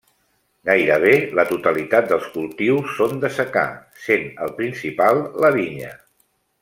[0.69, 3.67] Gairebé la totalitat dels cultius són de secà,
[4.07, 5.93] sent el principal la vinya.